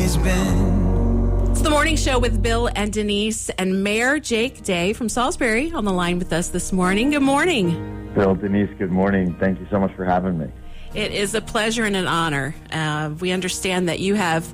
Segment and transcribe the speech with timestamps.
[0.00, 1.50] always been.
[1.50, 5.84] It's the morning show with Bill and Denise and Mayor Jake Day from Salisbury on
[5.84, 7.10] the line with us this morning.
[7.10, 8.10] Good morning.
[8.14, 9.36] Bill, Denise, good morning.
[9.38, 10.46] Thank you so much for having me.
[10.94, 12.54] It is a pleasure and an honor.
[12.72, 14.50] Uh, we understand that you have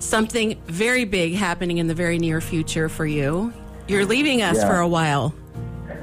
[0.00, 3.54] something very big happening in the very near future for you.
[3.88, 4.68] You're leaving us Yeah.
[4.68, 5.34] for a while.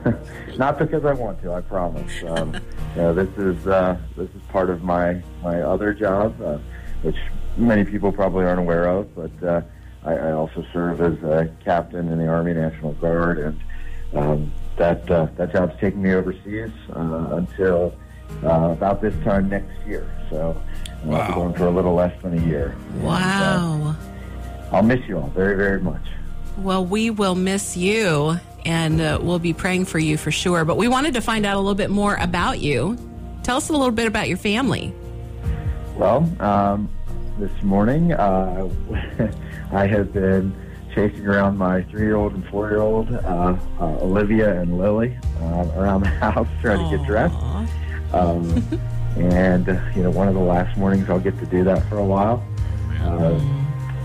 [0.57, 2.11] Not because I want to, I promise.
[2.25, 2.55] Um,
[2.95, 6.57] you know, this is uh, this is part of my my other job, uh,
[7.03, 7.15] which
[7.57, 9.13] many people probably aren't aware of.
[9.15, 9.61] But uh,
[10.03, 13.61] I, I also serve as a captain in the Army National Guard, and
[14.13, 17.95] um, that uh, that job's taking me overseas uh, until
[18.43, 20.09] uh, about this time next year.
[20.29, 20.59] So
[21.09, 22.75] I'll be going for a little less than a year.
[22.93, 23.95] And, uh, Wow.
[24.71, 26.01] I'll miss you all very, very much.
[26.57, 30.65] Well, we will miss you and uh, we'll be praying for you for sure.
[30.65, 32.97] But we wanted to find out a little bit more about you.
[33.43, 34.93] Tell us a little bit about your family.
[35.95, 36.89] Well, um,
[37.41, 38.69] this morning uh,
[39.71, 40.53] I have been
[40.93, 46.47] chasing around my three-year-old and four-year-old, uh, uh, Olivia and Lily, uh, around the house
[46.61, 47.33] trying to get dressed.
[48.13, 48.63] Um,
[49.17, 51.97] and uh, you know, one of the last mornings I'll get to do that for
[51.97, 52.45] a while.
[53.01, 53.39] Uh,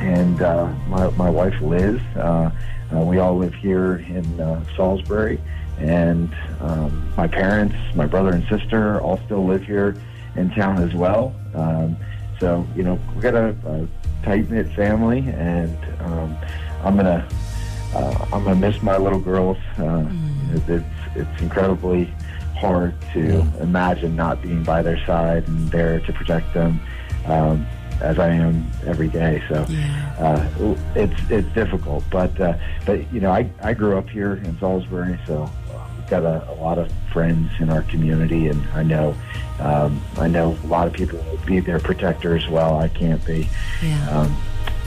[0.01, 2.51] and uh, my my wife Liz, uh,
[2.91, 5.39] uh, we all live here in uh, Salisbury,
[5.79, 9.95] and um, my parents, my brother and sister, all still live here
[10.37, 11.35] in town as well.
[11.55, 11.99] Um,
[12.41, 13.89] so you know, we got a, a
[14.25, 16.37] tight knit family, and um,
[16.83, 17.27] I'm gonna
[17.95, 19.59] uh, I'm gonna miss my little girls.
[19.79, 20.05] Uh,
[20.55, 20.85] it- It's
[21.17, 22.13] it's incredibly
[22.59, 23.21] hard to
[23.61, 26.81] imagine not being by their side and there to protect them,
[27.27, 27.67] um,
[28.01, 29.43] as I am every day.
[29.49, 29.65] So
[30.19, 30.49] uh,
[30.95, 32.55] it's it's difficult, but uh,
[32.87, 35.51] but you know I I grew up here in Salisbury, so
[35.97, 39.15] we've got a, a lot of friends in our community, and I know
[39.61, 42.79] um, I know a lot of people will be their protector as well.
[42.79, 43.49] I can't be.
[43.83, 44.11] Yeah.
[44.11, 44.37] Um,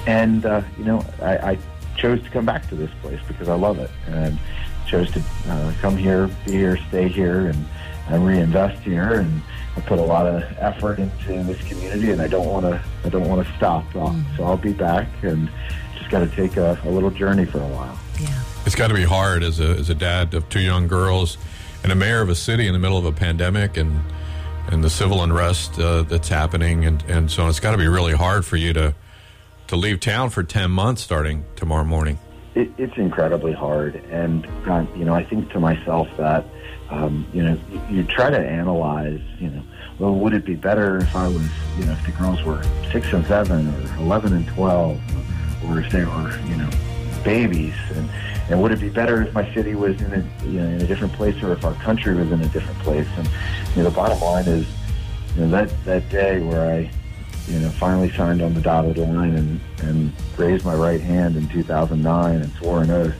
[0.07, 1.57] and uh, you know, I, I
[1.97, 4.37] chose to come back to this place because I love it, and
[4.87, 7.65] chose to uh, come here, be here, stay here, and,
[8.07, 9.19] and reinvest here.
[9.19, 9.41] And
[9.75, 12.81] I put a lot of effort into this community, and I don't want to.
[13.05, 13.83] I don't want to stop.
[13.95, 15.49] Uh, So I'll be back, and
[15.97, 17.97] just got to take a, a little journey for a while.
[18.19, 18.43] yeah.
[18.65, 21.37] It's got to be hard as a as a dad of two young girls
[21.83, 24.01] and a mayor of a city in the middle of a pandemic and
[24.67, 28.13] and the civil unrest uh, that's happening and and so it's got to be really
[28.13, 28.93] hard for you to
[29.67, 32.17] to leave town for ten months starting tomorrow morning.
[32.55, 33.95] it, it's incredibly hard.
[34.11, 34.45] And
[34.97, 36.45] you know, I think to myself that
[36.89, 39.21] um, you know, you, you try to analyze.
[39.39, 39.63] You know,
[39.99, 41.47] well, would it be better if I was,
[41.77, 44.99] you know, if the girls were six and seven, or eleven and twelve,
[45.67, 46.69] or if they were, you know,
[47.23, 48.09] babies, and
[48.49, 50.87] and would it be better if my city was in a, you know, in a
[50.87, 53.07] different place, or if our country was in a different place?
[53.17, 53.27] And
[53.75, 54.67] you know, the bottom line is,
[55.35, 56.91] you know, that that day where I
[57.47, 61.47] you know, finally signed on the dotted line and, and raised my right hand in
[61.49, 63.15] 2009 and swore an oath.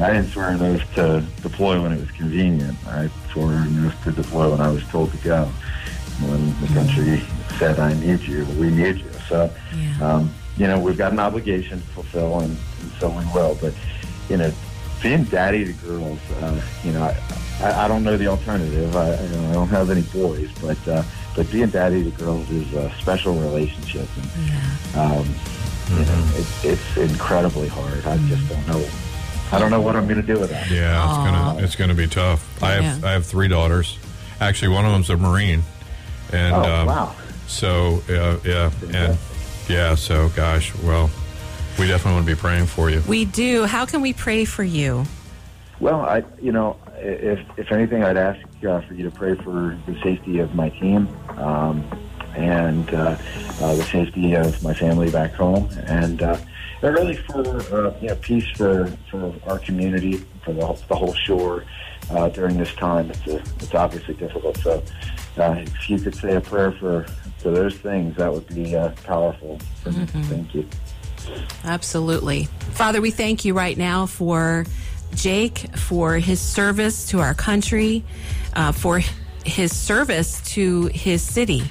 [0.00, 2.76] I didn't swear an oath to deploy when it was convenient.
[2.88, 5.44] I swore an oath to deploy when I was told to go.
[6.22, 7.22] When the country
[7.58, 9.10] said, I need you, we need you.
[9.28, 10.14] So, Yeah.
[10.14, 13.56] um, you know, we've got an obligation to fulfill, and, and so we will.
[13.60, 13.74] But,
[14.28, 14.52] you know,
[15.02, 17.16] being daddy to girls, uh, you know, I,
[17.60, 18.94] I, I don't know the alternative.
[18.96, 21.02] I, you know, I don't have any boys, but uh,
[21.36, 25.34] but being daddy to girls is a special relationship, and um,
[25.90, 28.04] you know, it's it's incredibly hard.
[28.06, 28.88] I just don't know.
[29.50, 30.70] I don't know what I'm going to do with that.
[30.70, 31.24] Yeah, it's Aw.
[31.24, 32.62] gonna it's gonna be tough.
[32.62, 33.08] I have Yeah.
[33.08, 33.98] I have three daughters.
[34.40, 35.62] Actually, one of them's a Marine,
[36.32, 37.14] and Oh um, wow!
[37.46, 39.18] so uh, yeah, and
[39.68, 41.10] yeah, so gosh, well,
[41.78, 43.02] we definitely want to be praying for you.
[43.06, 43.64] We do.
[43.64, 45.04] How can we pray for you?
[45.80, 49.78] Well, I you know if if anything, I'd ask uh, for you to pray for
[49.86, 51.08] the safety of my team.
[51.36, 51.84] Um,
[52.36, 53.16] and uh,
[53.60, 56.36] uh, the safety of my family back home, and uh,
[56.82, 57.40] and really for
[57.74, 61.64] uh, you know, peace for, for our community, for the, whole- the whole shore
[62.10, 63.10] uh, during this time.
[63.10, 64.56] It's, a, it's obviously difficult.
[64.58, 64.82] So,
[65.38, 67.04] uh, if you could say a prayer for,
[67.38, 69.58] for those things, that would be uh, powerful.
[69.82, 70.06] For me.
[70.06, 70.68] Thank you.
[71.64, 72.44] Absolutely.
[72.72, 74.64] Father, we thank you right now for
[75.14, 78.04] Jake, for his service to our country,
[78.54, 79.00] uh, for
[79.44, 81.62] his service to his city,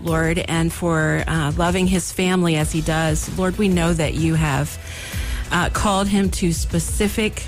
[0.00, 3.36] Lord, and for uh, loving his family as he does.
[3.38, 4.78] Lord, we know that you have
[5.50, 7.44] uh, called him to specific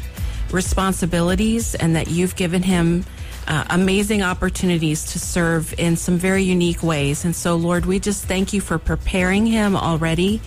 [0.51, 3.05] responsibilities and that you've given him
[3.47, 7.25] uh, amazing opportunities to serve in some very unique ways.
[7.25, 10.41] And so, Lord, we just thank you for preparing him already.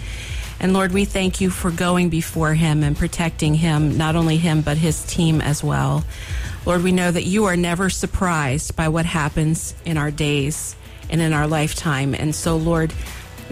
[0.60, 4.62] And Lord, we thank you for going before him and protecting him, not only him,
[4.62, 6.04] but his team as well.
[6.66, 10.76] Lord, we know that you are never surprised by what happens in our days
[11.10, 12.14] and in our lifetime.
[12.14, 12.94] And so, Lord,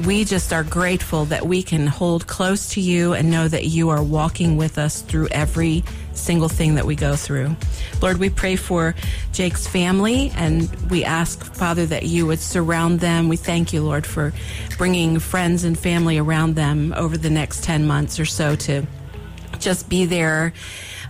[0.04, 3.90] we just are grateful that we can hold close to you and know that you
[3.90, 5.84] are walking with us through every
[6.14, 7.56] single thing that we go through.
[8.02, 8.96] Lord, we pray for
[9.32, 13.30] Jake's family and we ask, Father, that you would surround them.
[13.30, 14.34] We thank you, Lord, for
[14.78, 18.86] bringing friends and family around them over the next 10 months or so to
[19.60, 20.54] just be there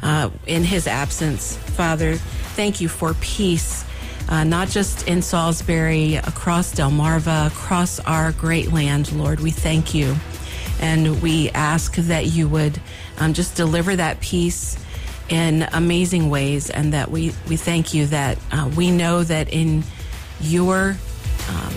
[0.03, 1.57] uh, in his absence.
[1.57, 2.15] Father,
[2.55, 3.83] thank you for peace
[4.29, 9.39] uh, not just in Salisbury, across Delmarva, across our great land, Lord.
[9.39, 10.15] We thank you.
[10.79, 12.79] And we ask that you would
[13.17, 14.77] um, just deliver that peace
[15.29, 19.83] in amazing ways, and that we, we thank you that uh, we know that in
[20.41, 20.97] your
[21.49, 21.73] um,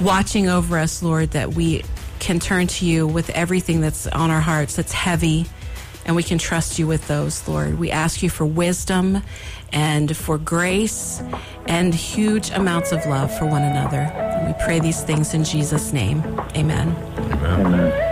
[0.00, 1.82] watching over us, Lord, that we
[2.18, 5.46] can turn to you with everything that's on our hearts that's heavy
[6.04, 7.78] and we can trust you with those, Lord.
[7.78, 9.22] We ask you for wisdom
[9.72, 11.22] and for grace
[11.66, 14.00] and huge amounts of love for one another.
[14.00, 16.22] And we pray these things in Jesus' name.
[16.56, 16.94] Amen.
[17.18, 17.66] Amen.
[17.66, 18.03] Amen.